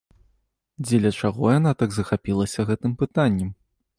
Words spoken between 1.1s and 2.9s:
чаго яна так захапілася